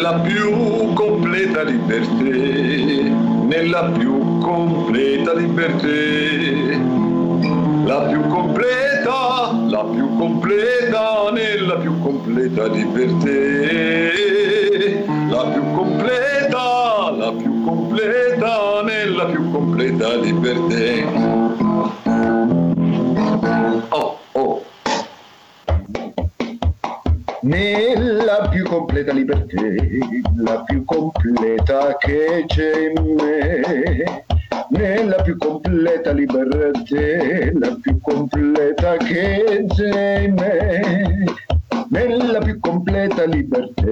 [0.00, 2.24] nella più completa libertà,
[3.44, 5.88] nella più completa libertà,
[7.84, 13.28] la più completa, la più completa, nella più completa libertà,
[15.28, 21.28] la più completa, la più completa, nella più completa libertà.
[23.90, 24.19] Oh,
[27.42, 29.62] Nella più completa libertà,
[30.36, 34.24] la più completa che c'è in me.
[34.68, 36.68] Nella più completa libertà,
[37.54, 41.24] la più completa che c'è in me.
[41.88, 43.82] Nella più completa libertà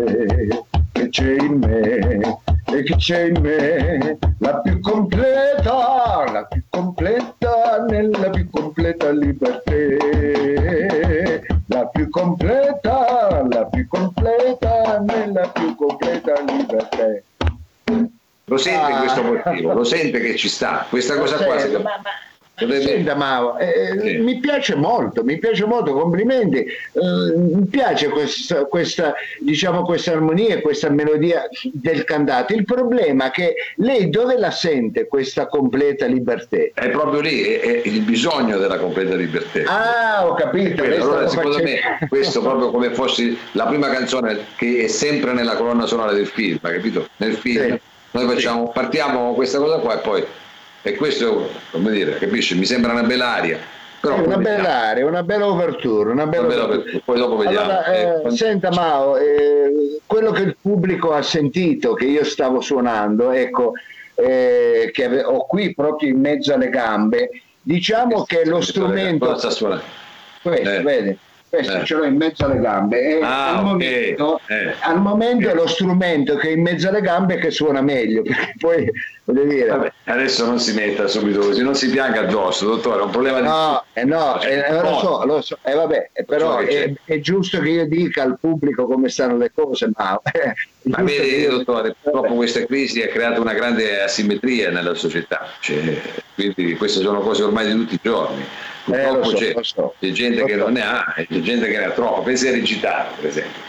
[0.93, 2.21] che c'è in me
[2.71, 9.73] e che c'è in me la più completa, la più completa nella più completa libertà,
[11.71, 17.07] la più completa, la più completa nella più completa libertà.
[18.45, 18.99] Lo sente Ah.
[19.01, 21.55] questo motivo, lo sente che ci sta, questa cosa qua.
[21.55, 22.03] Ma- ma-
[22.59, 24.17] Senta Mao, eh, Sì.
[24.19, 30.57] mi piace molto, mi piace molto, complimenti, eh, mi piace questa, questa, diciamo, questa armonia
[30.57, 32.53] e questa melodia del cantato.
[32.55, 36.57] Il problema è che lei dove la sente questa completa libertà?
[36.75, 39.61] È proprio lì, è, è il bisogno della completa libertà.
[39.67, 40.83] Ah, ho capito.
[40.83, 45.55] Allora, secondo facendo- me, questo proprio come fossi la prima canzone che è sempre nella
[45.55, 47.07] colonna sonora del film, capito?
[47.19, 47.81] Nel film Sì.
[48.13, 50.25] noi facciamo, partiamo con questa cosa qua e poi,
[50.83, 52.57] e questo, come dire, capisci?
[52.57, 53.59] Mi sembra una bella aria.
[54.01, 54.57] Però poi una vediamo.
[54.63, 57.03] bella area, una bella overture, una bella Una bella overture.
[57.05, 57.65] poi dopo vediamo.
[57.65, 59.73] Allora, Eh, eh, quando- senta Mao, eh,
[60.07, 63.73] quello che il pubblico ha sentito che io stavo suonando, ecco,
[64.15, 67.29] eh, che ho qui proprio in mezzo alle gambe,
[67.61, 69.85] diciamo che lo strumento, sta suonando?
[70.43, 71.17] questo, Eh.
[71.49, 71.85] Questo Eh.
[71.85, 73.63] ce l'ho in mezzo alle gambe, e Ah, al, ok.
[73.65, 74.75] momento, Eh.
[74.81, 78.55] al momento è lo strumento che è in mezzo alle gambe che suona meglio, perché
[78.59, 78.91] poi,
[79.25, 79.67] voglio dire...
[79.67, 83.41] Vabbè, adesso non si metta subito così, non si pianga addosso, dottore, è un problema
[83.41, 83.47] di...
[83.47, 86.93] No, eh no, eh, eh, lo so, lo so, eh, vabbè, eh, però So è,
[87.05, 90.21] è giusto che io dica al pubblico come stanno le cose, ma...
[90.89, 96.01] Ma vede, io- dottore, purtroppo questa crisi ha creato una grande asimmetria nella società, cioè,
[96.35, 98.43] quindi queste sono cose ormai di tutti i giorni.
[98.93, 99.95] Eh, lo so, c'è, lo so.
[99.99, 100.59] c'è gente Lo che so.
[100.59, 102.23] non ne ha e c'è gente che ne ha troppo.
[102.23, 103.63] Pensi a Recitano, per esempio.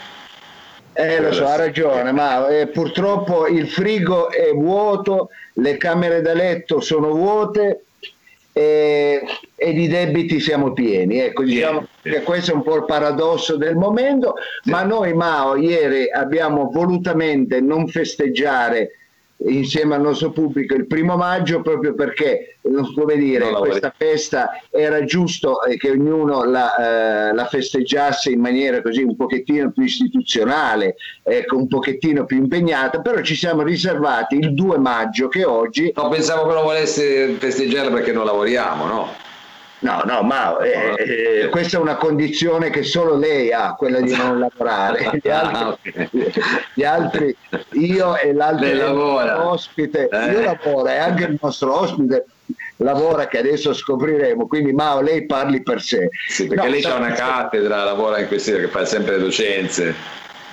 [0.94, 6.34] Eh, lo so, ha ragione, ma eh, purtroppo il frigo è vuoto, le camere da
[6.34, 7.84] letto sono vuote
[8.52, 9.24] e,
[9.56, 11.20] e di debiti siamo pieni.
[11.20, 12.10] Ecco, diciamo sì.
[12.10, 17.62] che questo è un po' il paradosso del momento, ma noi Mao ieri abbiamo volutamente
[17.62, 18.99] non festeggiare
[19.48, 25.04] insieme al nostro pubblico il primo maggio proprio perché non come dire questa festa era
[25.06, 30.96] giusto eh, che ognuno la, eh, la festeggiasse in maniera così un pochettino più istituzionale
[31.24, 36.10] ecco un pochettino più impegnata però ci siamo riservati il 2 maggio che oggi No,
[36.10, 39.29] pensavo che lo volesse festeggiare perché non lavoriamo, no?
[39.82, 44.16] No no ma eh, eh, questa è una condizione che solo lei ha quella di
[44.16, 45.20] non lavorare.
[45.22, 46.40] Gli altri, Ah, ok.
[46.74, 47.36] gli altri
[47.74, 50.10] io e l'altro ospite.
[50.12, 50.32] Eh.
[50.32, 52.26] io lavoro e anche il nostro ospite
[52.78, 54.48] lavora che adesso scopriremo.
[54.48, 56.10] Quindi Mao lei parli per sé.
[56.28, 59.96] Sì, perché No, lei ha una cattedra, lavora in questi che fa sempre le docenze.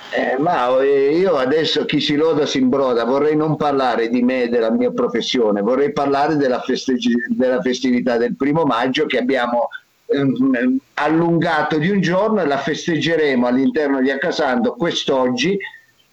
[0.09, 4.43] Eh, ma eh, io adesso chi si loda si imbroda, vorrei non parlare di me
[4.43, 9.67] e della mia professione, vorrei parlare della, festeggi- della festività del primo maggio che abbiamo
[10.05, 15.57] ehm, allungato di un giorno e la festeggeremo all'interno di Accasando quest'oggi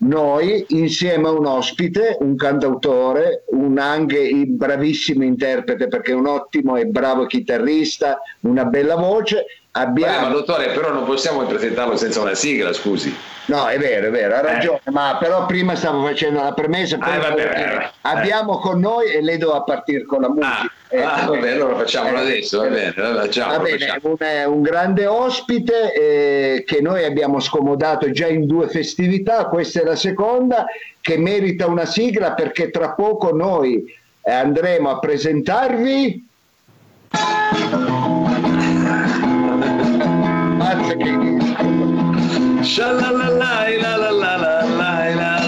[0.05, 6.77] noi insieme a un ospite, un cantautore, un anche bravissimo interprete perché è un ottimo
[6.77, 9.47] e bravo chitarrista, una bella voce.
[9.77, 10.29] Vabbè, Abbiamo...
[10.29, 13.13] ma dottore, però non possiamo presentarlo senza una sigla, scusi.
[13.47, 16.99] No, è vero, è vero, ha ragione, ma però prima stavo facendo la premessa, Eh,
[16.99, 17.91] vabbè, vabbè, vabbè.
[18.03, 20.73] abbiamo con noi e lei doveva partire con la Ah, musica.
[20.89, 24.45] Eh, ah, vabbè, allora facciamolo eh, adesso, va eh, bene, facciamo, Va bene, un, eh,
[24.45, 29.97] un grande ospite eh, che noi abbiamo scomodato già in due festività, questa è la
[29.97, 30.67] seconda,
[31.01, 33.85] che merita una sigla perché tra poco noi
[34.23, 36.29] eh, andremo a presentarvi...
[40.65, 40.79] la
[43.11, 45.39] la la la la la la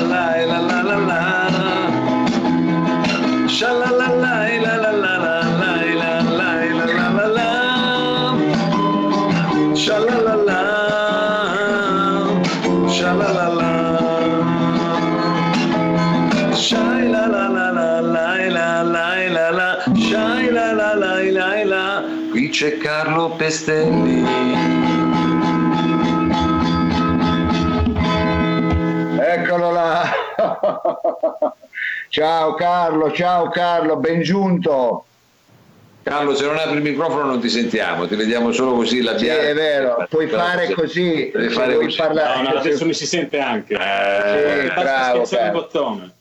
[0.44, 1.20] la la la la.
[9.86, 10.60] Shalalala,
[12.96, 13.70] shalalala.
[16.54, 18.26] Shai la la la la la
[18.56, 19.68] la la la la.
[19.94, 21.84] Shai la la la la la.
[22.32, 24.75] Qui c'è Carlo Pestelli.
[29.56, 30.04] Eccolo là.
[32.10, 35.04] Ciao Carlo, ciao Carlo, ben giunto.
[36.02, 39.26] Carlo, se non apri il microfono non ti sentiamo, ti vediamo solo così la Sì,
[39.28, 41.32] è vero, puoi fare così.
[41.34, 41.96] Vuoi così.
[41.96, 43.74] parlare- No, no, adesso mi si sente anche.
[43.74, 46.12] Eh, Sì, bravo, schiacciare il bottone.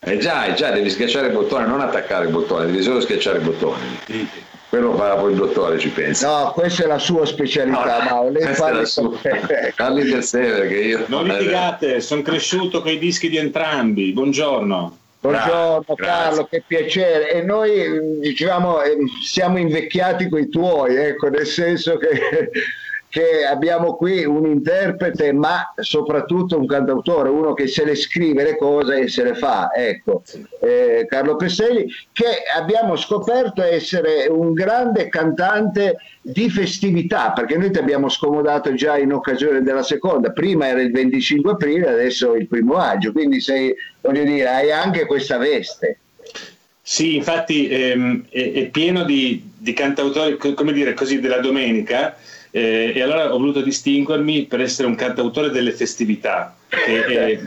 [0.00, 3.36] eh già, eh già, devi schiacciare il bottone, non attaccare il bottone, devi solo schiacciare
[3.38, 3.98] i bottoni.
[4.68, 6.28] Quello fa poi il dottore, ci pensa.
[6.28, 8.30] No, questa è la sua specialità, Mauro.
[8.30, 9.10] Lei questa è parli la sua.
[9.76, 11.04] Parli per sé perché io...
[11.08, 14.12] Non litigate, sono cresciuto con i dischi di entrambi.
[14.12, 14.98] Buongiorno.
[15.20, 16.04] Buongiorno Grazie.
[16.04, 17.32] Carlo, che piacere.
[17.32, 22.50] E noi diciamo eh, siamo invecchiati con i tuoi, ecco, nel senso che,
[23.08, 28.56] che abbiamo qui un interprete, ma soprattutto un cantautore, uno che se le scrive le
[28.56, 30.22] cose e se le fa, ecco.
[30.60, 37.78] Eh, Carlo Pestelli, che abbiamo scoperto essere un grande cantante di festività, perché noi ti
[37.78, 42.74] abbiamo scomodato già in occasione della seconda, prima era il 25 aprile, adesso il primo
[42.74, 46.00] maggio, quindi sei, voglio dire, hai anche questa veste.
[46.82, 52.16] Sì, infatti ehm, è, è pieno di, di cantautori, co- come dire così, della domenica.
[52.50, 57.40] Eh, e allora ho voluto distinguermi per essere un cantautore delle festività, che è,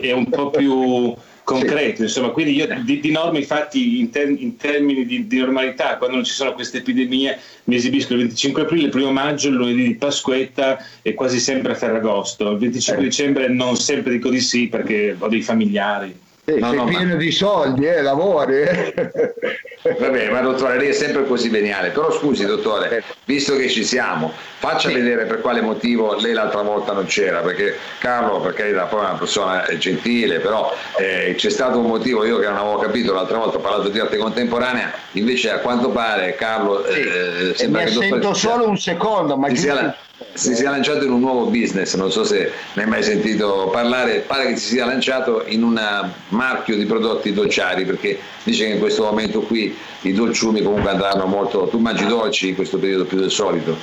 [0.00, 1.14] è un po' più
[1.44, 5.96] concreto, insomma, quindi io di, di norma infatti in, ter- in termini di, di normalità,
[5.96, 9.54] quando non ci sono queste epidemie, mi esibisco il 25 aprile, il primo maggio, il
[9.54, 12.50] lunedì di Pasquetta e quasi sempre a Ferragosto.
[12.50, 16.14] Il 25 dicembre non sempre dico di sì perché ho dei familiari.
[16.44, 18.54] Sì, No, sei no, ma- pieno di soldi, eh, lavori.
[18.60, 18.94] eh.
[19.98, 21.90] Vabbè, ma dottore, lei è sempre così veniale.
[21.90, 24.94] Però scusi, dottore, visto che ci siamo, faccia Sì.
[24.94, 29.04] vedere per quale motivo lei l'altra volta non c'era, perché Carlo, per carità, poi è
[29.08, 33.12] una persona eh, gentile, però eh, c'è stato un motivo, io che non avevo capito
[33.12, 37.00] l'altra volta, ho parlato di arte contemporanea, invece a quanto pare Carlo Sì.
[37.00, 39.96] eh, e mi sembra si sia- solo un secondo, ma si sia,
[40.32, 44.24] si sia lanciato in un nuovo business, non so se ne hai mai sentito parlare,
[44.26, 48.78] pare che si sia lanciato in un marchio di prodotti dolciari perché dice che in
[48.80, 53.18] questo momento qui i dolciumi comunque andranno molto, tu mangi dolci in questo periodo più
[53.18, 53.76] del solito.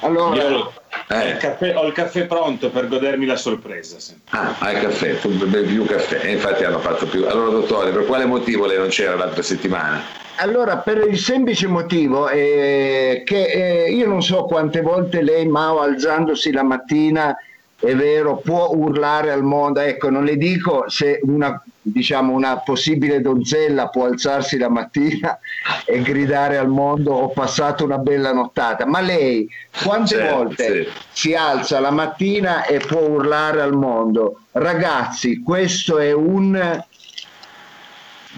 [0.00, 0.72] Allora, Io ho,
[1.08, 1.28] Eh.
[1.30, 3.98] il caffè, ho il caffè pronto per godermi la sorpresa.
[3.98, 4.38] sempre.
[4.38, 7.26] Ah, hai il caffè, tu bevi più caffè, e infatti hanno fatto più.
[7.26, 10.02] Allora dottore, per quale motivo lei non c'era l'altra settimana?
[10.38, 13.44] allora, per il semplice motivo eh, che
[13.84, 17.36] eh, io non so quante volte lei, Mao, alzandosi la mattina,
[17.80, 19.80] è vero, può urlare al mondo.
[19.80, 25.38] Ecco, non le dico se una, diciamo, una possibile donzella può alzarsi la mattina
[25.84, 29.46] e gridare al mondo ho passato una bella nottata, ma lei
[29.82, 30.88] quante Certo, volte sì.
[31.12, 36.82] si alza la mattina e può urlare al mondo, ragazzi, questo è un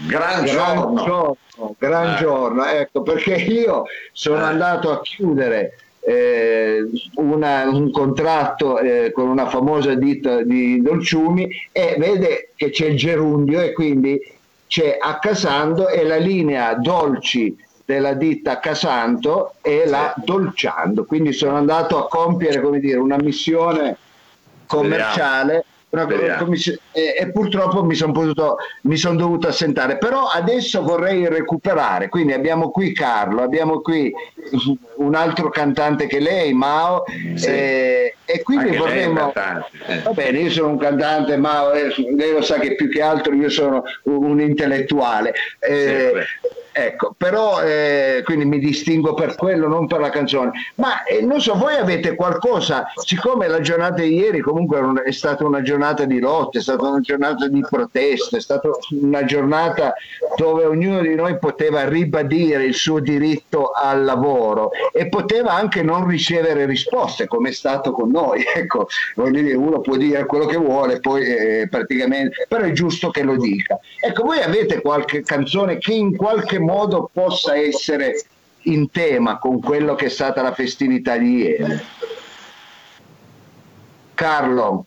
[0.05, 1.03] Gran, gran giorno!
[1.03, 2.17] giorno, gran Eh.
[2.17, 4.49] giorno, ecco perché io sono Eh.
[4.49, 5.71] andato a chiudere
[6.09, 12.85] eh, una- un contratto eh, con una famosa ditta di dolciumi e vede che c'è
[12.85, 14.17] il gerundio e quindi
[14.67, 21.97] c'è Accasando e la linea dolci della ditta Accasanto e la Dolciando, quindi sono andato
[21.97, 23.97] a compiere come dire, una missione
[24.65, 26.43] commerciale una- Speriamo.
[26.43, 32.09] commiss- e, e purtroppo mi sono potuto mi sono dovuto assentare però adesso vorrei recuperare
[32.09, 34.13] quindi abbiamo qui Carlo abbiamo qui
[34.97, 37.03] un altro cantante che lei Mao
[37.35, 37.47] Sì.
[37.47, 40.01] eh, e quindi Anche vorremmo eh.
[40.03, 43.33] Va bene, io sono un cantante, ma eh, lei lo sa che più che altro
[43.33, 45.33] io sono un, intellettuale.
[45.59, 46.25] Eh, Sempre.
[46.77, 50.51] Ecco, però eh, quindi mi distingo per quello, non per la canzone.
[50.75, 55.45] Ma eh, non so, voi avete qualcosa, siccome la giornata di ieri comunque è stata
[55.45, 58.69] una giornata di lotte, è stata una giornata di proteste, è stata
[59.01, 59.93] una giornata
[60.35, 66.07] dove ognuno di noi poteva ribadire il suo diritto al lavoro e poteva anche non
[66.07, 68.43] ricevere risposte, come è stato con noi.
[68.57, 73.37] Ecco, uno può dire quello che vuole, poi eh, praticamente, però è giusto che lo
[73.37, 73.79] dica.
[73.99, 76.66] Ecco, voi avete qualche canzone che in qualche modo
[77.11, 78.21] possa essere
[78.63, 81.79] in tema con quello che è stata la festività di ieri?
[84.13, 84.85] Carlo,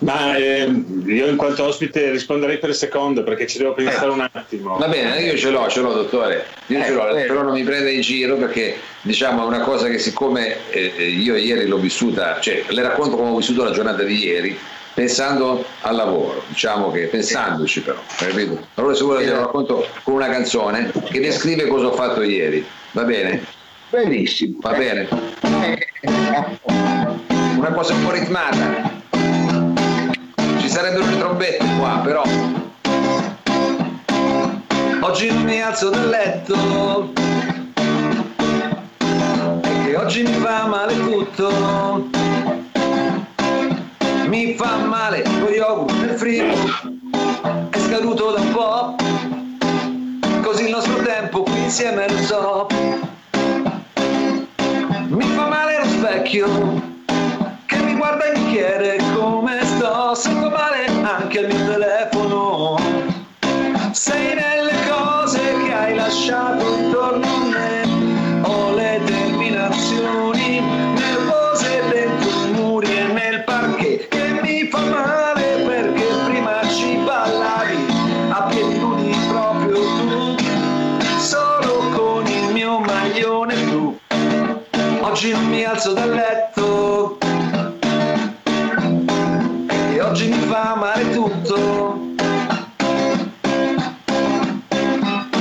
[0.00, 4.76] Ma ehm, io in quanto ospite risponderei per secondo perché ci devo pensare un attimo.
[4.76, 7.26] Va bene, io ce l'ho, ce l'ho dottore, io Eh, ce l'ho, vero.
[7.28, 11.08] però non mi prende in giro perché diciamo è una cosa che siccome eh, eh,
[11.08, 14.58] io ieri l'ho vissuta, cioè le racconto come ho vissuto la giornata di ieri,
[14.96, 18.66] pensando al lavoro, diciamo che pensandoci però, capito?
[18.76, 23.02] Allora se vuole glielo racconto con una canzone che descrive cosa ho fatto ieri, va
[23.02, 23.44] bene?
[23.90, 24.58] benissimo.
[24.60, 25.06] Va bene?
[27.56, 28.90] Una cosa un po' ritmata.
[30.58, 32.22] Ci sarebbero le trombette qua, però.
[35.00, 37.12] Oggi non mi alzo dal letto.
[39.84, 42.55] Che oggi mi fa male tutto.
[44.26, 46.52] Mi fa male lo yogurt nel frigo.
[47.70, 48.94] è scaduto da un po',
[50.42, 52.66] così il nostro tempo qui insieme lo so.
[55.08, 56.48] Mi fa male lo specchio
[57.66, 60.75] che mi guarda e mi chiede come sto, sento male
[85.76, 87.18] alzo dal letto
[89.92, 91.98] e oggi mi fa male tutto.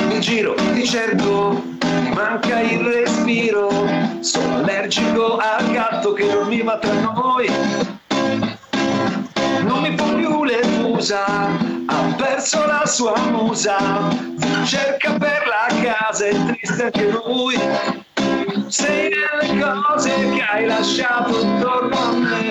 [0.07, 1.63] Mi giro, ti cerco,
[2.01, 3.69] mi manca il respiro,
[4.19, 7.49] sono allergico al gatto che dormiva tra noi.
[9.61, 13.77] Non mi può più le fusa, ha perso la sua musa,
[14.65, 17.94] cerca per la casa, è triste anche lui.
[18.77, 22.49] Sei nelle cose che hai lasciato intorno a me,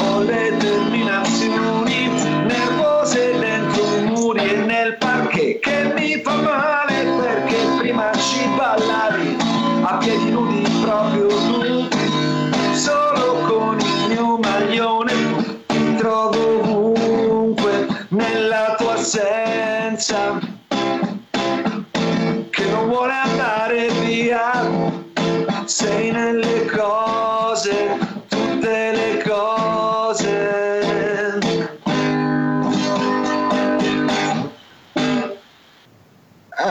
[0.00, 2.08] ho le terminazioni
[2.46, 9.19] nervose dentro i muri e nel parquet che mi fa male perché prima ci ballavi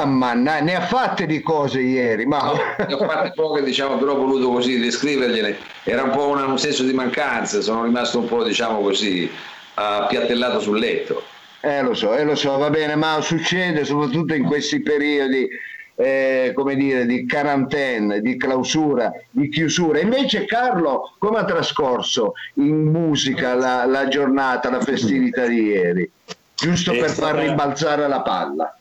[0.10, 2.44] Manna, ne ha fatte di cose ieri, ma...
[2.44, 2.54] No,
[2.88, 5.58] ne ho fatte poche, diciamo, però ho voluto così descrivergliele.
[5.84, 9.30] Era un po' una- un senso di mancanza, sono rimasto un po', diciamo così,
[9.76, 11.24] appiattellato sul letto.
[11.62, 15.48] Eh lo so, eh lo so, va bene, ma succede soprattutto in questi periodi,
[15.96, 20.00] eh, come dire, di quarantena, di clausura, di chiusura.
[20.00, 26.10] Invece Carlo, come ha trascorso in musica la, la giornata, la festività di ieri?
[26.56, 28.79] Giusto È per far rimbalzare la palla.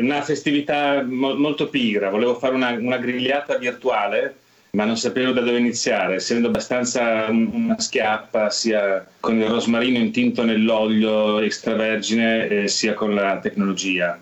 [0.00, 4.36] Una festività mo- molto pigra, volevo fare una, una grigliata virtuale,
[4.72, 9.98] ma non sapevo da dove iniziare, essendo abbastanza un- una schiappa sia con il rosmarino
[9.98, 14.20] intinto nell'olio extravergine eh, sia con la tecnologia.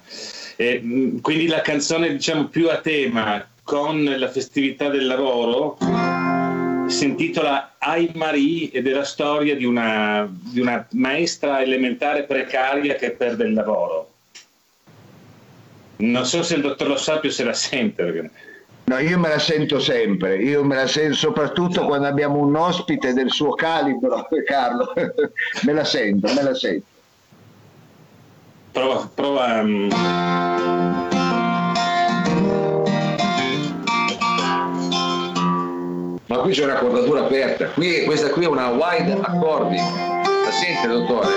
[0.56, 5.76] E, mh, quindi la canzone diciamo più a tema con la festività del lavoro
[6.88, 12.94] si intitola Ai Marie ed è la storia di una, di una maestra elementare precaria
[12.94, 14.07] che perde il lavoro.
[15.98, 18.04] Non so se il dottor Lo Sapio se la sente.
[18.04, 18.30] Perché...
[18.88, 23.12] No, io me la sento sempre, io me la sento soprattutto quando abbiamo un ospite
[23.12, 24.94] del suo calibro, Carlo,
[25.64, 26.86] me la sento, me la sento.
[28.72, 29.62] Prova, prova.
[29.62, 29.88] mm,
[36.28, 39.76] Ma qui c'è un'accordatura aperta, qui, questa qui è una wide accordi.
[39.76, 41.28] La sente, dottore?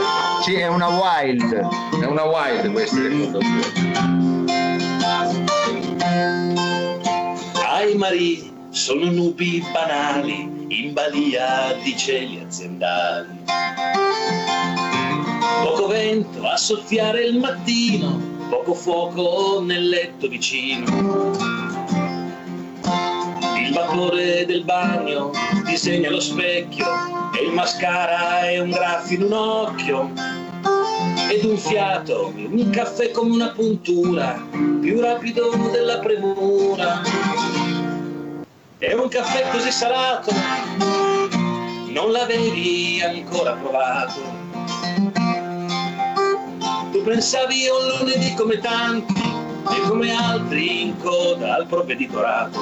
[0.44, 1.54] Sì, è una wild.
[2.02, 4.21] È una wide questa accordatura.
[7.96, 13.44] Mari sono nubi banali in balia di cieli aziendali.
[15.64, 18.20] Poco vento a soffiare il mattino,
[18.50, 20.86] poco fuoco nel letto vicino.
[23.58, 25.32] Il vapore del bagno
[25.66, 26.86] disegna lo specchio
[27.38, 30.41] e il mascara è un graffio in un occhio.
[31.32, 34.46] Ed un fiato, un caffè come una puntura,
[34.82, 37.02] più rapido della premura.
[38.78, 40.30] È un caffè così salato,
[41.88, 44.20] non l'avevi ancora provato.
[46.92, 52.60] Tu pensavi un lunedì come tanti e come altri in coda al provveditorato.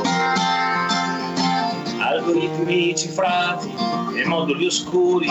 [2.00, 3.74] Algoritmi cifrati
[4.16, 5.28] e moduli oscuri,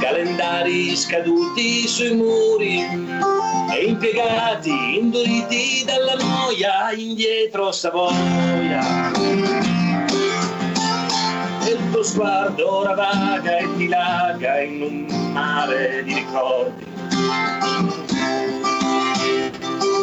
[0.00, 2.80] calendari scaduti sui muri
[3.72, 9.12] e impiegati induriti dalla noia indietro Savoia
[11.68, 16.86] e il tuo sguardo ora vaga e dilaga in un mare di ricordi.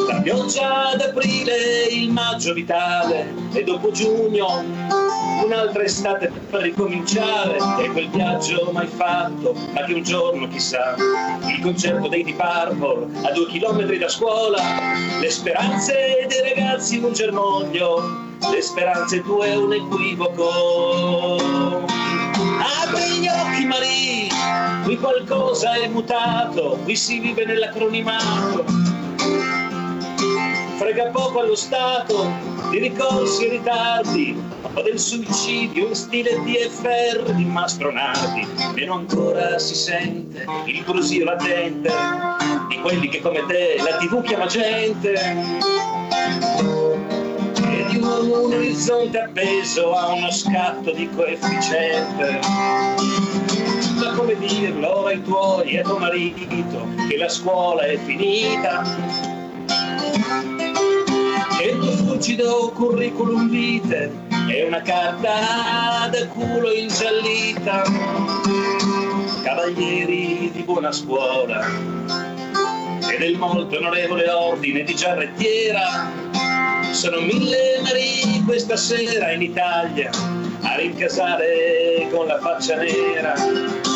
[0.07, 4.63] La pioggia d'aprile, il maggio vitale e dopo giugno
[5.43, 10.95] un'altra estate per ricominciare e quel viaggio mai fatto, ma che un giorno chissà,
[11.47, 14.62] il concerto dei Deep Purple a due chilometri da scuola,
[15.19, 18.01] le speranze dei ragazzi in un germoglio,
[18.51, 21.35] le speranze tue un equivoco.
[22.83, 24.27] Apri gli occhi Marie,
[24.83, 28.94] qui qualcosa è mutato, qui si vive nell'acronimato.
[30.77, 32.29] Frega poco allo Stato
[32.70, 34.38] di ricorsi e ritardi,
[34.74, 38.46] o del suicidio in stile DFR di Mastronardi.
[38.74, 41.89] Meno ancora si sente il brusio latente
[42.67, 45.13] di quelli che come te la TV chiama gente
[47.70, 52.39] e di un orizzonte appeso a uno scatto di coefficiente.
[53.96, 59.34] Ma come dirlo ai tuoi e a tuo marito che la scuola è finita?
[62.25, 64.10] Fulgido curriculum vitae
[64.48, 67.84] è una carta da culo ingiallita.
[69.44, 71.63] Cavalieri di buona scuola
[73.12, 76.12] e del molto onorevole ordine di giarrettiera.
[76.94, 80.10] Sono mille marì questa sera in Italia
[80.62, 83.94] a rincasare con la faccia nera.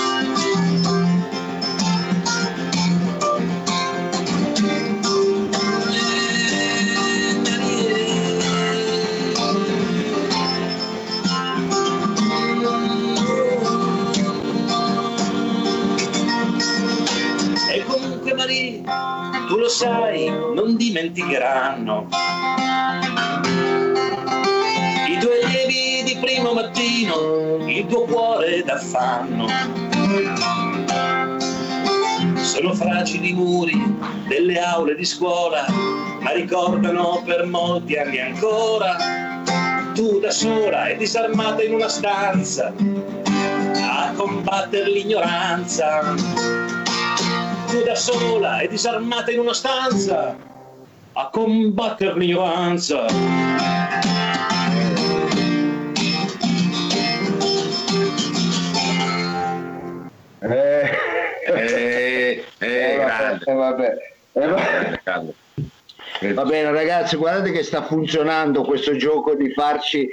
[18.50, 18.82] Marie,
[19.48, 22.08] tu lo sai, non dimenticheranno
[25.08, 29.46] i tuoi allievi di primo mattino, il tuo cuore d'affanno.
[32.38, 33.80] Sono fragili muri
[34.28, 38.98] delle aule di scuola, ma ricordano per molti anni ancora.
[39.94, 42.74] Tu da sola e disarmata in una stanza,
[43.76, 46.79] a combattere l'ignoranza
[47.70, 50.36] tu da sola e disarmata in una stanza
[51.14, 53.06] a combattere l'ignoranza.
[60.42, 61.08] Eh,
[61.50, 63.98] Eh, eh, eh, vabbè, eh, vabbè.
[64.34, 64.48] Eh,
[65.04, 66.34] vabbè.
[66.34, 70.08] Va bene ragazzi, guardate che sta funzionando questo gioco di farci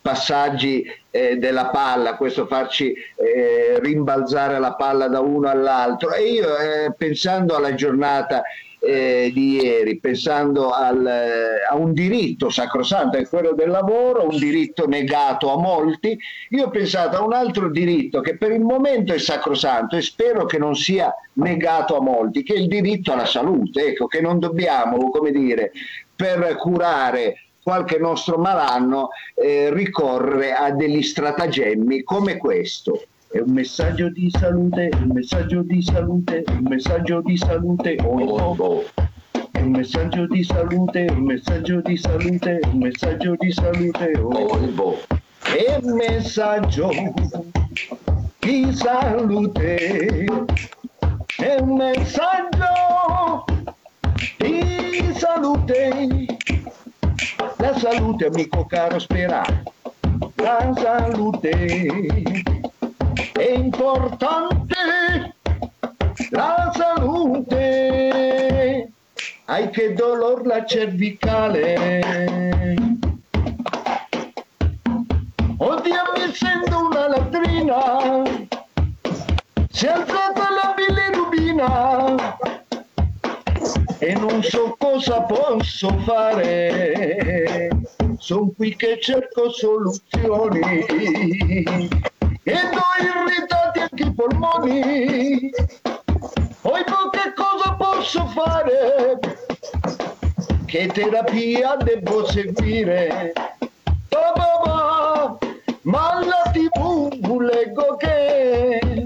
[0.00, 6.12] passaggi eh, della palla, questo farci eh, rimbalzare la palla da uno all'altro.
[6.12, 8.42] E io eh, pensando alla giornata
[8.78, 14.36] eh, di ieri, pensando al, eh, a un diritto sacrosanto, è quello del lavoro, un
[14.36, 16.16] diritto negato a molti,
[16.50, 20.44] io ho pensato a un altro diritto che per il momento è sacrosanto e spero
[20.44, 24.38] che non sia negato a molti, che è il diritto alla salute, ecco, che non
[24.38, 25.72] dobbiamo, come dire,
[26.14, 33.02] per curare qualche nostro malanno eh, ricorrere a degli stratagemmi come questo.
[33.28, 37.96] È un messaggio di salute, un messaggio di salute, un messaggio di salute.
[38.04, 38.56] Oh, Oh, oh.
[38.56, 38.84] oh.
[39.50, 44.12] È un messaggio di salute, un messaggio di salute, un messaggio di salute.
[44.16, 44.98] Oh, Oh, boh.
[45.42, 46.88] È un messaggio
[48.38, 50.24] di salute.
[51.36, 53.44] È un messaggio
[54.38, 56.36] di salute.
[57.66, 59.42] La salute, amico caro, spera.
[60.36, 61.50] La salute
[63.32, 65.34] è importante.
[66.30, 68.88] La salute.
[69.46, 72.76] Hai che dolor la cervicale.
[75.56, 78.22] Oddio mi sento una latrina,
[79.70, 82.36] si è alzata la bilirubina
[84.06, 87.68] e non so cosa posso fare,
[88.18, 90.60] sono qui che cerco soluzioni
[92.44, 95.50] e ho irritati anche i polmoni,
[96.60, 99.18] poi che cosa posso fare?
[100.66, 103.32] Che terapia devo seguire?
[104.08, 105.36] Ba ba
[105.82, 109.04] ma alla tv leggo che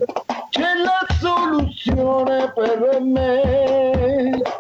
[0.50, 4.60] c'è la soluzione per me.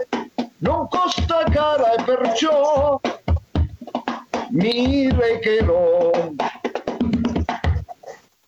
[0.60, 3.00] Non costa cara e perciò
[4.50, 6.10] mi recherò.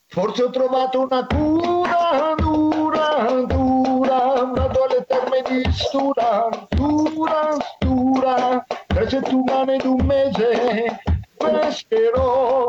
[0.09, 9.09] Forse ho trovato una cura dura, dura, una duale terme di stura, dura, stura, tre
[9.09, 11.01] settimane ed un mese
[11.38, 12.68] resterò,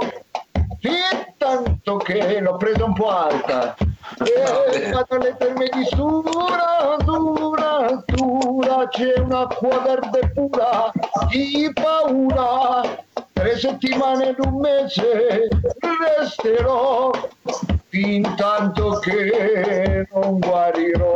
[0.80, 3.76] fin tanto che l'ho presa un po' alta.
[4.24, 7.13] E ho fatto le terme di stura, dura, dura,
[8.88, 10.92] c'è un'acqua verde pura,
[11.30, 15.48] di paura, tre settimane ed un mese
[16.20, 17.12] resterò
[17.90, 21.14] fin tanto che non guarirò.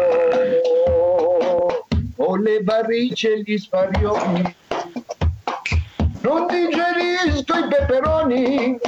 [2.19, 4.56] Ho le varici e gli sfarioni,
[6.21, 8.80] non digerisco i peperoni,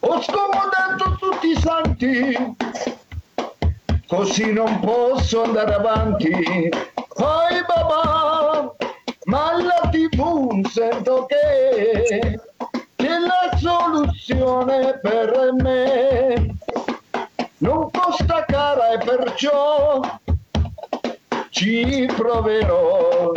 [0.00, 2.56] Ho scomodato tutti i santi,
[4.06, 6.90] così non posso andare avanti.
[7.22, 8.74] Poi babà,
[9.26, 12.40] ma alla tv sento che
[12.96, 16.56] c'è la soluzione per me.
[17.58, 20.00] Non costa cara e perciò
[21.50, 23.30] ci proverò.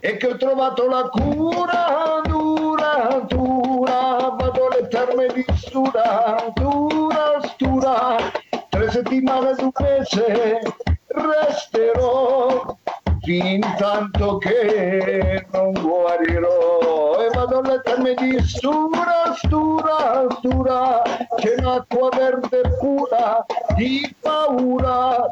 [0.00, 8.16] E che ho trovato la cura dura, dura, vado alle terme di stura, dura, stura,
[8.70, 10.60] tre settimane un mese
[11.22, 12.76] resterò
[13.22, 17.20] fin tanto che non guarirò.
[17.24, 21.02] E vado alle terme di stura, stura, stura,
[21.36, 25.28] c'è un'acqua verde pura di paura,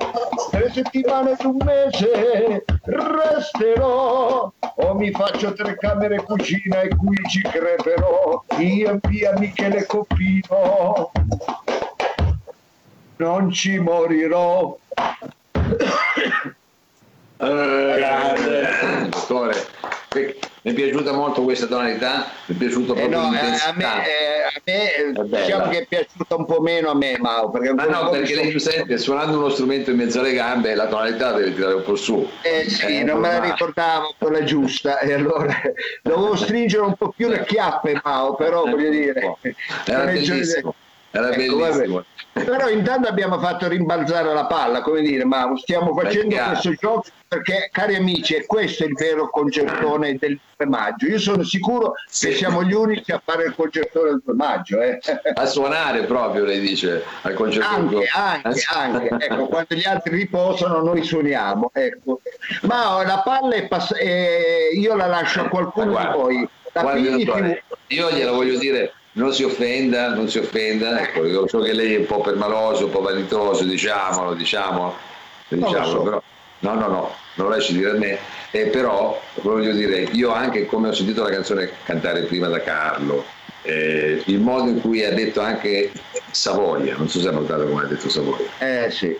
[0.50, 4.52] tre settimane ad un mese resterò.
[4.76, 8.44] O mi faccio tre camere cucina e qui ci creperò.
[8.58, 11.10] Io e via Michele Coppino.
[13.16, 14.78] Non ci morirò
[17.38, 19.08] Grande.
[19.10, 19.66] Dottore,
[20.62, 23.72] mi è piaciuta molto questa tonalità, mi è piaciuto Eh proprio no, eh, a l'intensità.
[23.72, 27.48] me, eh, a me, eh, diciamo che è piaciuta un po' meno a me Mao
[27.50, 31.32] perché Ma no, perché lei sente, suonando uno strumento in mezzo alle gambe, la tonalità
[31.32, 32.28] deve tirare un po' su.
[32.42, 35.54] Eh sì, Eh, non me la ricordavo quella giusta e allora
[36.02, 39.36] dovevo stringere un po' più le chiappe Mao, però voglio dire...
[39.86, 40.74] Era bellissimo,
[41.10, 41.94] era Ecco, bellissimo.
[41.94, 42.44] vabbè.
[42.44, 46.50] Però intanto abbiamo fatto rimbalzare la palla, come dire, ma stiamo facendo chiaro.
[46.50, 51.06] questo gioco perché, cari amici, è questo il vero concertone del 2 maggio.
[51.06, 52.28] Io sono sicuro Sì.
[52.28, 54.80] che siamo gli unici a fare il concertone del 2 maggio.
[54.80, 54.98] Eh.
[55.34, 57.68] A suonare proprio, lei dice, al concerto.
[57.68, 59.24] Anche, anche, anche.
[59.26, 61.70] Ecco, quando gli altri riposano noi suoniamo.
[61.74, 62.20] Ecco.
[62.62, 66.48] Ma la palla è pass- eh, io la lascio a qualcuno Ma di guarda, voi.
[66.72, 67.76] Dottore, TV.
[67.88, 71.94] io glielo voglio dire, non si offenda, non si offenda, ecco, io so che lei
[71.94, 74.94] è un po' permaloso, un po' vanitoso, diciamolo, diciamolo,
[75.48, 76.02] diciamolo, so.
[76.02, 76.22] però,
[76.60, 78.18] no, no, no, non lo lasci dire a me,
[78.50, 83.24] eh, però voglio dire, io anche come ho sentito la canzone cantare prima da Carlo,
[83.62, 85.92] eh, il modo in cui ha detto anche
[86.30, 88.48] Savoia, non so se ha notato come ha detto Savoia.
[88.58, 89.14] Eh sì.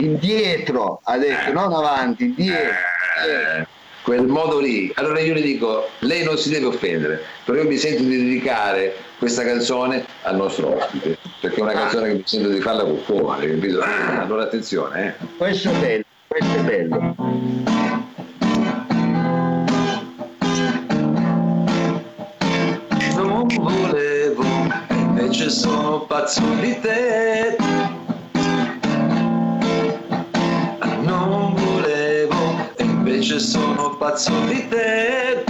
[0.00, 2.74] Indietro, ha detto, non avanti, indietro.
[3.28, 3.66] Eh,
[4.06, 4.92] quel modo lì.
[4.94, 8.94] Allora io le dico, lei non si deve offendere, però io mi sento di dedicare
[9.18, 13.02] questa canzone al nostro ospite, perché è una canzone che mi sento di farla con
[13.04, 13.80] cuore, capito?
[13.80, 15.26] Ah, allora attenzione, eh.
[15.36, 17.14] Questo è bello, questo è bello.
[23.16, 24.44] non volevo,
[24.90, 28.05] invece sono pazzo di te.
[33.26, 35.42] Invece sono pazzo di te.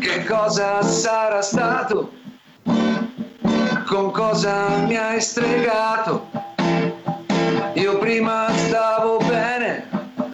[0.00, 2.10] Che cosa sarà stato?
[3.86, 6.28] Con cosa mi hai stregato?
[7.74, 9.88] Io prima stavo bene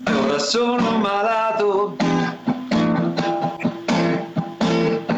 [0.06, 1.96] e ora sono malato.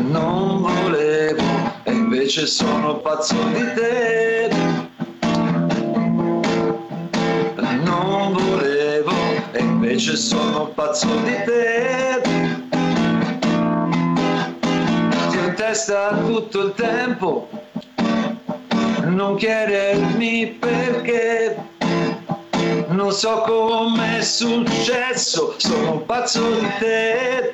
[0.08, 1.42] Non volevo
[1.84, 4.50] e invece sono pazzo di te.
[7.84, 8.63] Non volevo
[9.94, 12.20] invece sono pazzo di te.
[15.30, 17.48] Ti in testa tutto il tempo,
[19.04, 21.56] non chiedermi perché.
[22.88, 27.52] Non so come è successo, sono pazzo di te.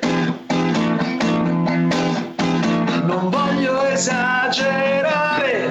[3.03, 5.69] Non voglio esagerare,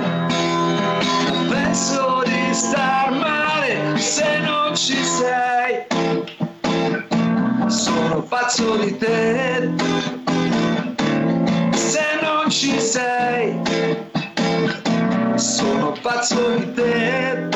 [1.48, 4.59] penso di star male se non
[8.30, 9.68] Pazzo di te,
[11.74, 13.58] se non ci sei.
[15.34, 17.48] Sono pazzo di te,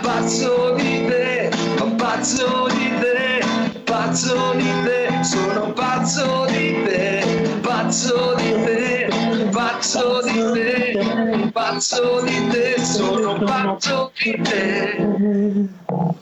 [0.00, 1.50] pazzo di te,
[1.98, 3.44] pazzo di te,
[3.84, 9.08] pazzo di te, sono pazzo di te, pazzo di te,
[9.50, 16.21] pazzo di te, pazzo di te, sono pazzo di te.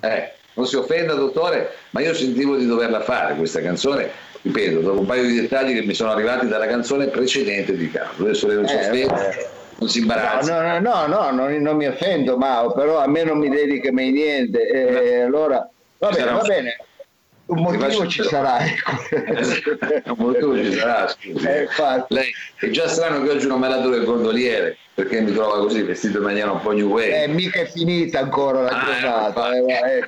[0.00, 4.10] Eh, non si offenda dottore, ma io sentivo di doverla fare questa canzone,
[4.42, 8.24] ripeto, dopo un paio di dettagli che mi sono arrivati dalla canzone precedente di Carlo.
[8.24, 9.06] Adesso non si Eh,
[9.78, 10.78] non si No, imbarazza.
[10.78, 14.10] no, no, no, non, non mi offendo, Mao, però a me non mi dedica mai
[14.10, 14.66] niente.
[14.68, 15.66] eh, allora,
[15.98, 16.76] va bene, va bene.
[17.50, 18.64] Un motivo ci sarà.
[18.64, 18.90] Ecco.
[20.10, 21.46] un motivo ci sarà, scusi.
[21.46, 21.68] Eh,
[22.08, 25.56] Lei è già strano che oggi non me la do il gondoliere perché mi trova
[25.58, 27.22] così vestito in maniera un po' new wave.
[27.22, 29.56] Eh, mica è finita ancora la ah, giornata.
[29.56, 29.98] Eh,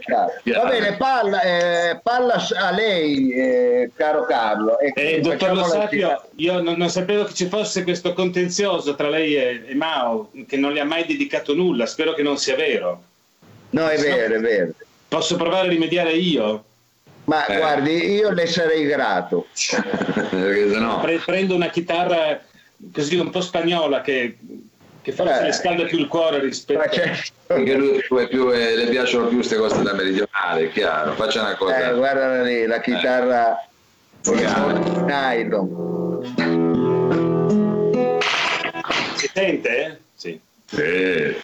[0.45, 4.79] eh, Va bene, palla, eh, palla a lei, eh, caro Carlo.
[4.79, 9.35] Eh, dottor Lo Sapio, io non, non, sapevo che ci fosse questo contenzioso tra lei
[9.35, 13.03] e, e, Mao, che non le ha mai dedicato nulla, spero che non sia vero.
[13.71, 14.73] No, è vero, è vero.
[15.09, 16.65] Posso provare a rimediare io?
[17.25, 17.57] Ma eh.
[17.57, 19.47] guardi, io le sarei grato.
[21.01, 22.41] Pre- prendo una chitarra
[22.93, 24.37] così un po' spagnola che
[25.03, 27.33] che forse eh, le scalda più il cuore rispetto a certo.
[27.47, 31.57] perché lui è più, eh, le piacciono più queste cose da meridionale chiaro faccia una
[31.57, 34.31] cosa eh, guarda lì la chitarra eh.
[35.07, 35.93] nylon
[39.17, 40.01] si sente?
[40.15, 40.81] sì, sì.
[40.81, 41.41] Eh.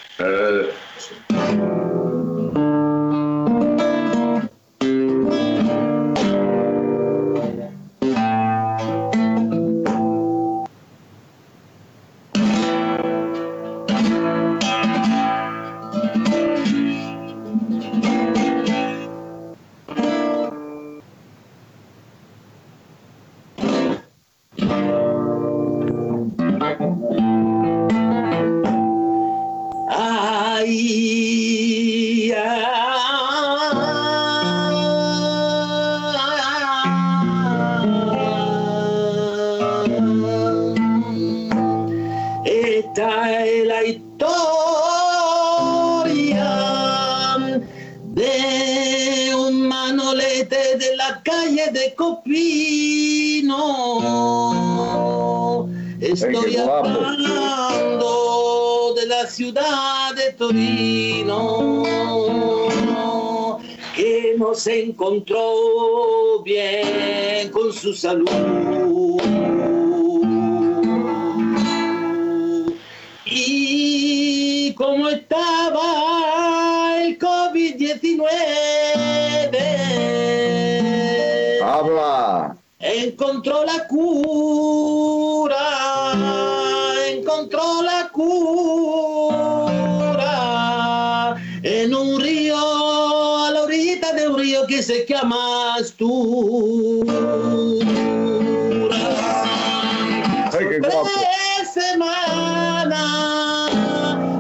[56.01, 58.05] Estoy hablando
[58.95, 61.63] de la ciudad de Torino
[63.95, 68.29] que no se encontró bien con su salud.
[83.21, 84.39] Encontró la cura
[88.13, 88.97] cura
[91.63, 97.13] en un río, a la orilla de un río que se llama Astura.
[100.51, 102.95] Tres semanas,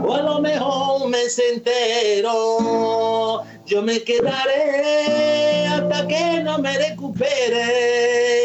[0.04, 8.37] o a lo mejor me entero, yo me quedaré hasta que no me recupere.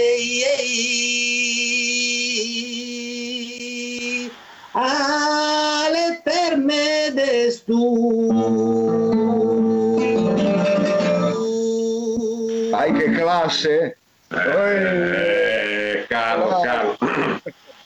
[12.83, 13.97] Hai che classe?
[14.27, 16.97] Eh, caro, caro.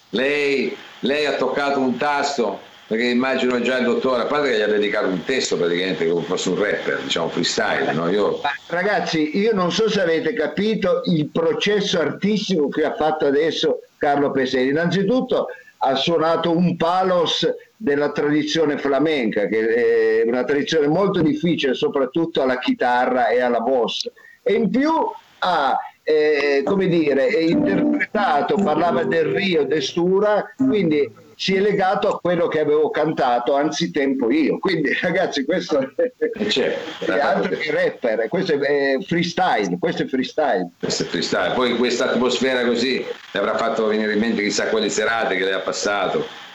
[0.09, 4.61] Lei, lei ha toccato un tasto perché immagino già il dottore, a parte che gli
[4.61, 7.91] ha dedicato un testo praticamente come fosse un rapper, diciamo freestyle.
[7.93, 8.09] No?
[8.09, 8.41] Io...
[8.69, 14.31] Ragazzi, io non so se avete capito il processo artistico che ha fatto adesso Carlo
[14.31, 14.69] Peseri.
[14.69, 22.41] Innanzitutto ha suonato un palos della tradizione flamenca, che è una tradizione molto difficile, soprattutto
[22.41, 24.11] alla chitarra e alla voce.
[24.47, 24.91] E in più
[25.39, 32.47] ha eh, come dire, interpretato, parlava del Rio d'Estura, quindi si è legato a quello
[32.47, 34.57] che avevo cantato anzitempo io.
[34.57, 40.69] Quindi ragazzi, questo è, certo, è altro che rapper, questo è freestyle, questo è freestyle.
[40.79, 41.53] Questo è freestyle.
[41.53, 45.53] Poi questa atmosfera così le avrà fatto venire in mente chissà quelle serate che lei
[45.53, 46.45] ha passato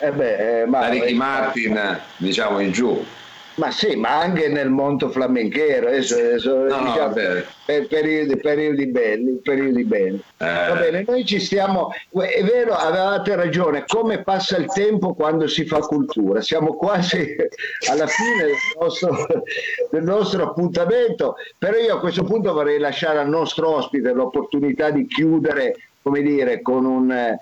[0.00, 3.04] eh beh, eh, ma, da Ricky Martin, diciamo in giù.
[3.58, 9.40] Ma sì, ma anche nel mondo flamenchero, adesso, adesso no, diciamo, per, periodi, periodi, belli,
[9.42, 10.22] periodi belli.
[10.36, 10.46] Eh.
[10.46, 15.66] Va bene, noi ci stiamo, è vero, avevate ragione, come passa il tempo quando si
[15.66, 17.34] fa cultura, siamo quasi
[17.90, 19.26] alla fine del nostro,
[19.90, 25.04] del nostro appuntamento, però io a questo punto vorrei lasciare al nostro ospite l'opportunità di
[25.08, 27.36] chiudere, come dire, con un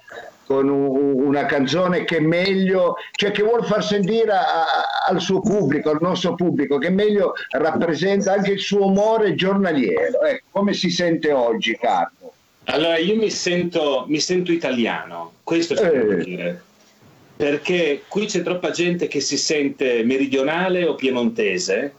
[0.47, 4.65] con un, una canzone che meglio, cioè che vuol far sentire a, a,
[5.09, 10.23] al suo pubblico, al nostro pubblico, che meglio rappresenta anche il suo umore giornaliero.
[10.23, 12.33] Ecco, come si sente oggi, Carlo?
[12.67, 16.17] Allora, io mi sento, mi sento italiano, questo ci eh.
[16.25, 16.63] dire.
[17.37, 21.93] Perché qui c'è troppa gente che si sente meridionale o piemontese,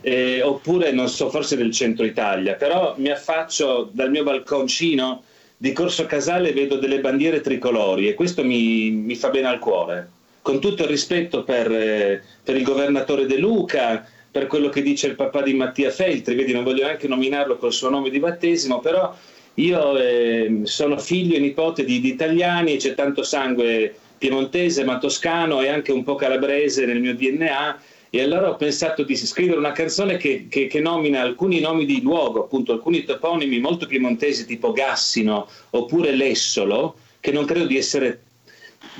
[0.00, 5.22] eh, oppure non so, forse del centro Italia, però mi affaccio dal mio balconcino
[5.62, 10.10] di Corso Casale vedo delle bandiere tricolori e questo mi, mi fa bene al cuore.
[10.42, 15.06] Con tutto il rispetto per, eh, per il governatore De Luca, per quello che dice
[15.06, 18.80] il papà di Mattia Feltri, vedi non voglio neanche nominarlo col suo nome di battesimo,
[18.80, 19.14] però
[19.54, 25.62] io eh, sono figlio e nipote di, di italiani, c'è tanto sangue piemontese, ma toscano
[25.62, 27.80] e anche un po' calabrese nel mio DNA
[28.14, 32.02] e allora ho pensato di scrivere una canzone che, che, che, nomina alcuni nomi di
[32.02, 38.24] luogo, appunto alcuni toponimi molto piemontesi tipo Gassino oppure Lessolo, che non credo di essere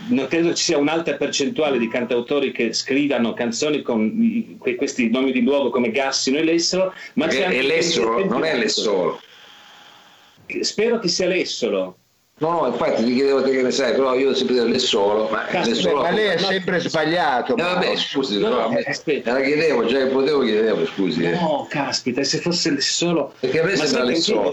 [0.08, 5.42] non credo ci sia un'alta percentuale di cantautori che scrivano canzoni con questi nomi di
[5.42, 9.20] luogo come Gassino e Lessolo, ma c'è anche Lessolo, non è Lessolo.
[10.60, 11.98] Spero che sia Lessolo.
[12.38, 15.46] No, infatti ti chiedevo te che ne sai, però io ho sempre detto solo, ma,
[15.74, 17.56] solo, ma lei è sempre no, sbagliato.
[17.56, 21.22] Eh, vabbè, scusi, no, no, me, me la chiedevo, già che potevo chiedevo, scusi.
[21.22, 21.30] Eh.
[21.30, 23.32] No, caspita, se fosse solo...
[23.38, 24.52] Perché a me sembra Lessolo.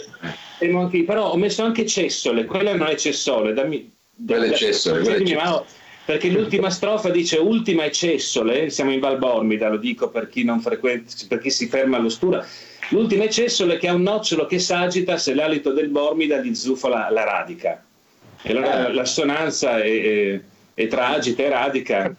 [0.60, 3.92] Eh, però ho messo anche Cessole, quella non è Cessole, dammi...
[4.28, 5.66] Quella è Cessole, quella è Cessole.
[6.10, 10.60] Perché l'ultima strofa dice ultima è Cessole, siamo in Valbormida, lo dico per chi non
[10.60, 12.44] frequenta, per chi si ferma all'ostura.
[12.90, 17.12] L'ultima è Cessole che ha un nocciolo che s'agita se l'alito del Bormida gli zuffa
[17.12, 17.84] la radica.
[18.42, 18.94] E allora eh.
[18.94, 20.42] l'assonanza è, è,
[20.74, 22.16] è tragica, e radica.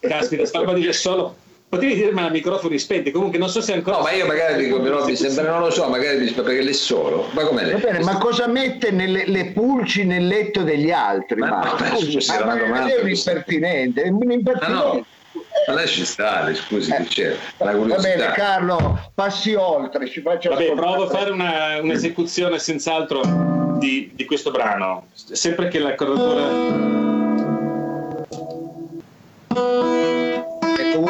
[0.00, 1.36] Caspita, sta roba dire solo
[1.74, 4.80] potevi dirmela a microfoni spenti comunque non so se ancora no ma io magari dico
[4.80, 7.28] però mi sembra non lo so magari mi perché l'è solo.
[7.32, 7.70] Ma com'è?
[7.72, 11.96] Va bene, ma cosa mette nelle, le pulci nel letto degli altri ma, ma, ma,
[11.96, 15.06] scusi, ma, ma, ma è un impertinente è un impertinente ah, no.
[15.66, 20.74] Ma lasci stare, scusi, eh, c'è la Va bene, Carlo, passi oltre, ci faccia Vabbè,
[20.74, 23.22] provo a fare una, un'esecuzione senz'altro
[23.78, 25.06] di, di, questo brano.
[25.12, 25.94] Sempre che la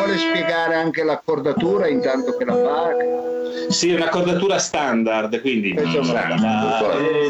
[0.05, 2.90] vuole spiegare anche l'accordatura intanto che la fa?
[3.69, 5.75] Sì, è un'accordatura standard, quindi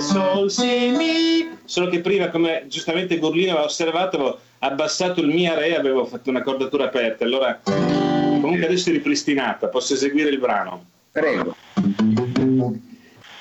[0.01, 1.53] sol, si, mi.
[1.65, 6.31] Solo che prima, come giustamente Gurlino aveva osservato, avevo abbassato il mia re, avevo fatto
[6.31, 7.25] un'accordatura aperta.
[7.25, 10.85] Allora, comunque adesso è ripristinata, posso eseguire il brano.
[11.13, 11.55] Prego.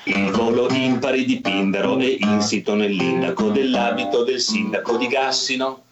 [0.06, 5.82] Il volo impari di Pindaro è insito nell'indaco dell'abito del sindaco di Gassino,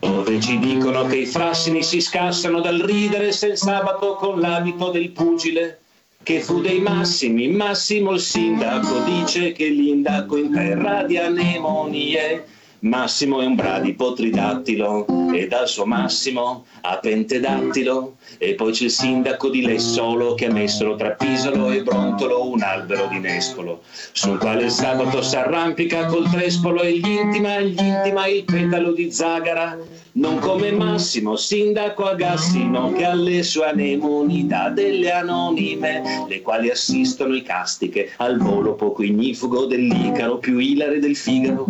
[0.00, 4.90] dove ci dicono che i frassini si scassano dal ridere se il sabato con l'abito
[4.90, 5.80] del pugile
[6.22, 12.44] che fu dei massimi, Massimo il sindaco dice che l'indaco in terra di anemonie.
[12.80, 18.90] Massimo è un bradipo tridattilo e dal suo Massimo a pentedattilo e poi c'è il
[18.90, 24.38] sindaco di Lessolo che ha messo tra Pisolo e Brontolo un albero di nespolo sul
[24.38, 29.78] quale il sabato s'arrampica col trespolo e gli intima, gli intima il petalo di zagara
[30.16, 37.34] non come Massimo, sindaco Agassino, che alle sue anemoni dà delle anonime, le quali assistono
[37.34, 41.66] i castiche al volo poco ignifugo dell'Icaro, più ilare del Figaro.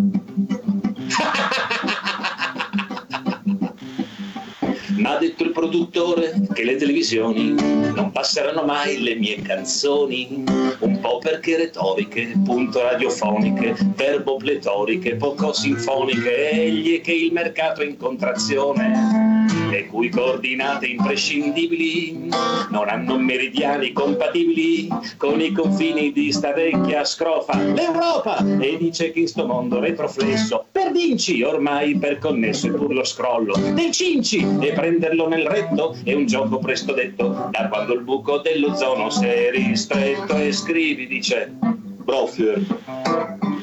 [4.97, 7.55] Ma ha detto il produttore che le televisioni
[7.95, 10.45] non passeranno mai le mie canzoni,
[10.79, 17.87] un po' perché retoriche, punto radiofoniche, verbo pletoriche, poco sinfoniche, egli che il mercato è
[17.87, 19.36] in contrazione
[19.71, 22.29] le cui coordinate imprescindibili
[22.71, 27.57] non hanno meridiani compatibili con i confini di sta vecchia scrofa.
[27.57, 28.45] l'Europa!
[28.61, 33.05] E dice che in sto mondo retroflesso per vinci ormai per connesso e pur lo
[33.05, 33.57] scrollo.
[33.75, 34.47] Del cinci!
[34.61, 39.25] E prenderlo nel retto è un gioco presto detto da quando il buco dell'ozono si
[39.25, 42.65] è ristretto e scrivi dice Brofier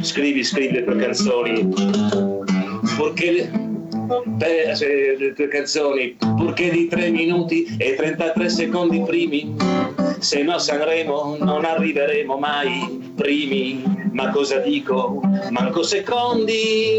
[0.02, 1.70] scrivi scrivi le tue canzoni.
[2.98, 3.72] Perché
[4.38, 4.78] per
[5.18, 9.56] le tue canzoni, purché di 3 minuti e 33 secondi primi.
[10.20, 15.22] Se no Sanremo non arriveremo mai primi, ma cosa dico?
[15.50, 16.96] Manco secondi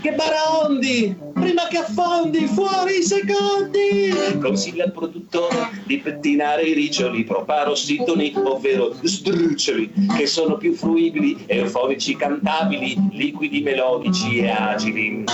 [0.00, 4.12] che baraondi, prima che affondi, fuori i secondi.
[4.40, 12.16] Consiglia al produttore di pettinare i riccioli, proparossitoni, ovvero sdruccioli, che sono più fruibili, euforici
[12.16, 15.24] cantabili, liquidi melodici e agili.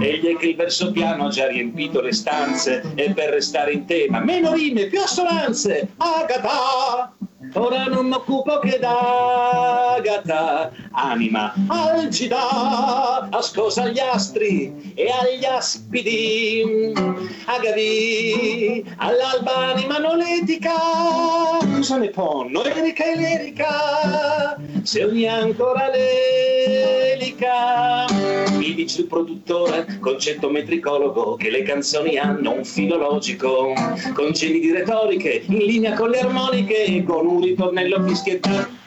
[0.00, 3.86] Egli è che il verso piano ha già riempito le stanze, e per restare in
[3.86, 5.88] tema, meno rime, più assonanze.
[5.96, 7.15] Agata!
[7.58, 16.92] Ora non mi occupo che d'agata, anima algida, ascosa agli astri e agli aspidi,
[17.46, 20.74] agavi, all'alba anima noletica,
[21.74, 27.46] cosa ne ponno, erica e lerica, se ogni ancora l'elica.
[28.74, 33.72] Dice il produttore, concetto metricologo, che le canzoni hanno un filologico,
[34.12, 38.84] con cenni di retoriche, in linea con le armoniche e con un ritornello fischiettato.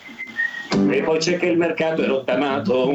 [0.72, 2.92] E poi c'è che il mercato è rottamato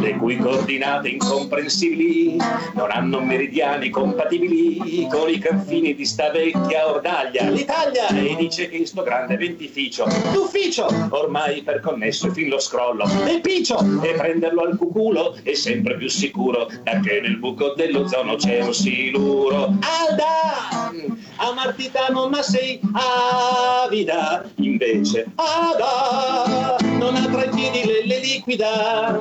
[0.00, 2.36] le cui coordinate incomprensibili
[2.74, 7.48] non hanno meridiani compatibili con i confini di sta vecchia ordaglia.
[7.50, 12.58] L'Italia e dice che in sto grande ventificio, d'ufficio, ormai per connesso e fin lo
[12.58, 17.74] scrollo, e piccio, e prenderlo al cuculo è sempre più sicuro, da che nel buco
[17.74, 19.74] dell'ozono c'è un siluro.
[19.80, 21.18] Alda!
[21.36, 26.79] Amartitano ma sei avida, invece Ada
[27.16, 29.20] ha tra i piedi le, le liquida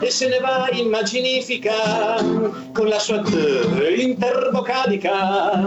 [0.00, 2.16] e se ne va immaginifica
[2.72, 3.32] con la sua t
[3.96, 5.60] intervocalica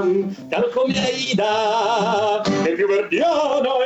[0.49, 3.77] tal come Aida e più verdiano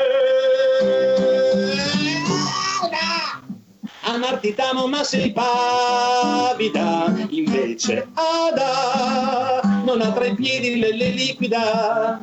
[4.01, 12.19] amarti t'amo ma sei pavida invece Ada non ha tra i piedi le, le liquida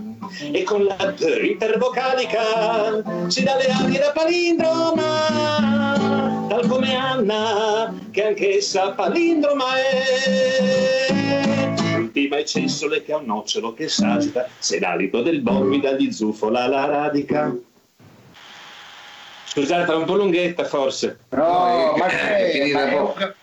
[0.52, 5.96] e con la t intervocalica si dà le ali da palindroma
[6.48, 11.06] tal come Anna che anch'essa palindroma è
[11.96, 16.84] ultima eccessole che ha un nocciolo che s'agita se l'alito del bombida di zuffola la
[16.86, 17.54] radica
[19.56, 21.18] Scusate, era un po' lunghetta forse.
[21.30, 23.34] No, No, ma è che, finita ma- poco.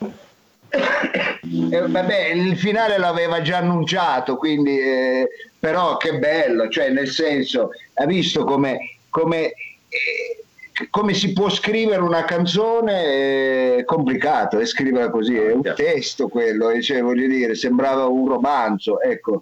[1.69, 5.29] Eh, vabbè, il finale l'aveva già annunciato, quindi eh,
[5.59, 9.53] però che bello, cioè nel senso, ha visto come, come,
[9.87, 10.43] eh,
[10.89, 16.69] come si può scrivere una canzone, è complicato, è scriverla così, è un testo quello,
[16.69, 19.41] e cioè, voglio dire, sembrava un romanzo, ecco.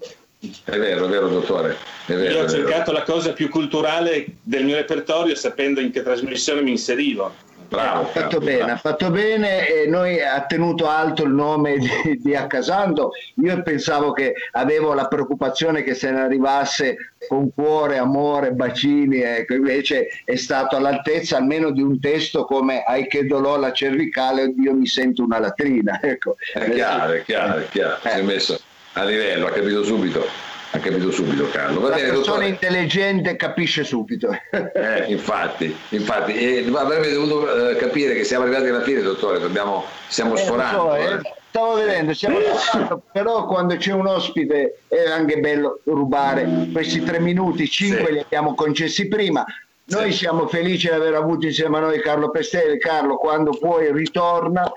[0.65, 1.77] È vero, è vero, dottore.
[2.05, 6.01] È vero, Io ho cercato la cosa più culturale del mio repertorio sapendo in che
[6.01, 7.31] trasmissione mi inserivo.
[7.71, 8.79] Bravo, Ha fatto bravo, bene, ha bravo.
[8.79, 13.11] fatto bene e noi ha tenuto alto il nome di, di Accasando.
[13.35, 16.97] Io pensavo che avevo la preoccupazione che se ne arrivasse
[17.29, 23.07] con cuore, amore, bacini, ecco, invece è stato all'altezza almeno di un testo come Ai
[23.07, 25.97] che dolò la cervicale, io mi sento una latrina.
[26.03, 26.35] Ecco.
[26.53, 27.95] È chiaro, è chiaro, è chiaro.
[28.03, 28.09] Eh.
[28.09, 28.59] Si è messo
[28.93, 30.25] a livello, ha capito subito.
[30.73, 31.81] Ha capito subito Carlo.
[31.81, 32.47] Va La bene, persona dottore.
[32.47, 34.29] intelligente capisce subito.
[34.73, 36.33] Eh, infatti, infatti.
[36.33, 40.79] E avrebbe dovuto eh, capire che siamo arrivati alla fine, dottore, dobbiamo, stiamo Eh, sforando.
[40.79, 41.13] so, eh.
[41.13, 41.19] eh,
[41.49, 47.19] stavo vedendo, stiamo lavorando, però quando c'è un ospite è anche bello rubare questi tre
[47.19, 48.11] minuti, cinque Sì.
[48.13, 49.43] li abbiamo concessi prima.
[49.85, 50.19] Noi Sì.
[50.19, 52.77] siamo felici di aver avuto insieme a noi Carlo Pestelli.
[52.79, 54.71] Carlo, quando puoi ritorna,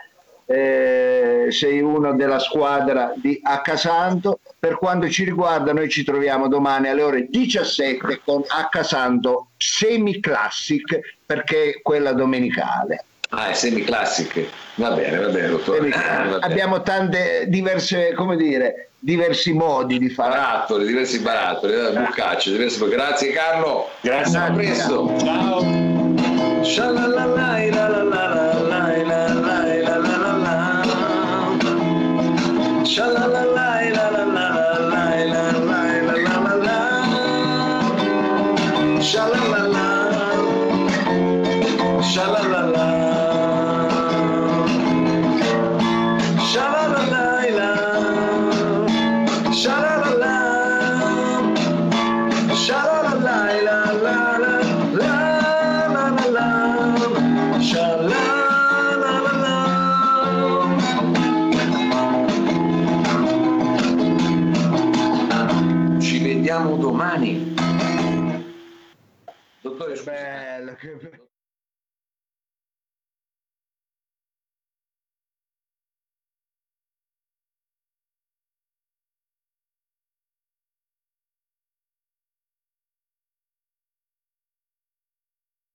[0.46, 4.40] eh, sei uno della squadra di Accasanto.
[4.58, 10.98] Per quanto ci riguarda, noi ci troviamo domani alle ore 17 con Accasanto Semi Classic
[11.24, 13.04] perché è quella domenicale.
[13.30, 14.46] Ah, è semi-classic.
[14.76, 15.88] Va bene, va bene, dottore.
[15.90, 16.36] Va bene.
[16.40, 20.30] abbiamo tante diverse, come dire, diversi modi di fare.
[20.36, 22.86] barattoli, diversi barattoli, eh, bucacce, diversi...
[22.86, 23.88] Grazie Carlo.
[24.00, 24.38] Grazie.
[24.38, 25.14] A presto.
[25.18, 25.62] Ciao.
[26.62, 27.33] Shalalalai,